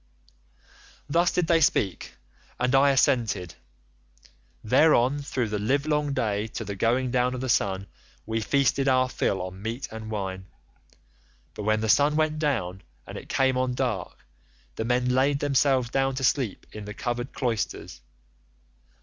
"Thus 1.07 1.31
did 1.31 1.45
they 1.45 1.61
speak 1.61 2.15
and 2.59 2.73
I 2.73 2.89
assented. 2.89 3.53
Thereon 4.63 5.19
through 5.21 5.49
the 5.49 5.59
livelong 5.59 6.13
day 6.13 6.47
to 6.57 6.65
the 6.65 6.73
going 6.75 7.11
down 7.11 7.35
of 7.35 7.41
the 7.41 7.47
sun 7.49 7.85
we 8.25 8.41
feasted 8.41 8.87
our 8.87 9.07
fill 9.07 9.43
on 9.43 9.61
meat 9.61 9.87
and 9.91 10.09
wine, 10.09 10.47
but 11.53 11.61
when 11.65 11.81
the 11.81 11.87
sun 11.87 12.15
went 12.15 12.39
down 12.39 12.81
and 13.05 13.15
it 13.15 13.29
came 13.29 13.59
on 13.59 13.75
dark 13.75 14.25
the 14.75 14.85
men 14.85 15.07
laid 15.07 15.39
themselves 15.39 15.91
down 15.91 16.15
to 16.15 16.23
sleep 16.23 16.65
in 16.71 16.85
the 16.85 16.95
covered 16.95 17.31
cloisters. 17.31 18.01